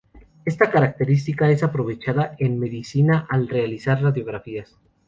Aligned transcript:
Esta 0.45 0.71
característica 0.71 1.47
es 1.51 1.61
aprovechada 1.61 2.35
en 2.39 2.57
medicina 2.57 3.27
al 3.29 3.47
realizar 3.47 4.01
radiografías. 4.01 4.79